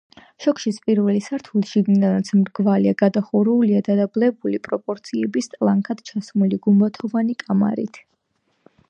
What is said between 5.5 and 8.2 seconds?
ტლანქად ჩასმული, გუმბათოვანი კამარით.